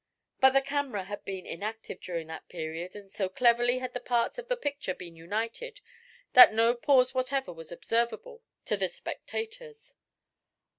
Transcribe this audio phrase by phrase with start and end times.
[0.39, 4.39] But the camera had been inactive during that period and so cleverly had the parts
[4.39, 5.79] of the picture been united
[6.33, 9.93] that no pause whatever was observable to the spectators.